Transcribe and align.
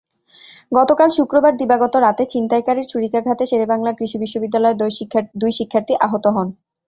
গতকাল 0.71 1.09
শুক্রবার 1.17 1.53
দিবাগত 1.57 1.93
রাতে 1.97 2.23
ছিনতাইকারীর 2.31 2.89
ছুরিকাঘাতে 2.91 3.43
শেরেবাংলা 3.45 3.91
কৃষি 3.93 4.17
বিশ্ববিদ্যালয়ের 4.19 4.79
দুই 5.41 5.51
শিক্ষার্থী 5.57 5.93
আহত 6.05 6.25
হন। 6.35 6.47